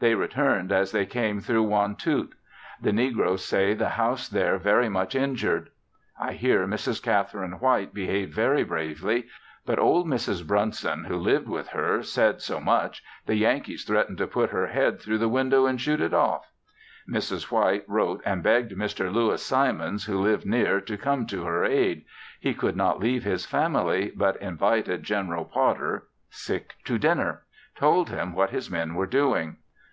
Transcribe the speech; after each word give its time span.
They 0.00 0.14
returned 0.14 0.70
as 0.70 0.92
they 0.92 1.06
came 1.06 1.40
through 1.40 1.64
Wantoot. 1.64 2.32
The 2.80 2.92
negroes 2.92 3.44
say 3.44 3.74
the 3.74 3.88
house 3.88 4.28
there 4.28 4.56
very 4.56 4.88
much 4.88 5.16
injured. 5.16 5.70
I 6.16 6.34
hear 6.34 6.68
Mrs. 6.68 7.02
(Catherine) 7.02 7.54
White 7.58 7.92
behaved 7.92 8.32
very 8.32 8.62
bravely, 8.62 9.26
but 9.66 9.80
old 9.80 10.06
Mrs. 10.06 10.46
Brunson, 10.46 11.02
who 11.06 11.16
lived 11.16 11.48
with 11.48 11.70
her, 11.70 12.04
said 12.04 12.40
so 12.40 12.60
much, 12.60 13.02
the 13.26 13.34
Yankees 13.34 13.82
threatened 13.82 14.18
to 14.18 14.28
put 14.28 14.50
her 14.50 14.68
head 14.68 15.00
through 15.00 15.18
the 15.18 15.28
window 15.28 15.66
and 15.66 15.80
shoot 15.80 16.00
it 16.00 16.14
off! 16.14 16.48
Mrs. 17.10 17.50
White 17.50 17.82
wrote 17.88 18.22
and 18.24 18.40
begged 18.40 18.70
Mr. 18.76 19.12
Lewis 19.12 19.42
Simons, 19.44 20.04
who 20.04 20.22
lived 20.22 20.46
near, 20.46 20.80
to 20.80 20.96
come 20.96 21.26
to 21.26 21.42
her 21.42 21.64
aid. 21.64 22.04
He 22.38 22.54
could 22.54 22.76
not 22.76 23.00
leave 23.00 23.24
his 23.24 23.46
family, 23.46 24.12
but 24.14 24.36
invited 24.40 25.02
General 25.02 25.44
Potter 25.44 26.06
to 26.46 26.98
dinner; 27.00 27.42
told 27.74 28.10
him 28.10 28.32
what 28.32 28.50
his 28.50 28.70
men 28.70 28.94
were 28.94 29.04
doing. 29.06 29.56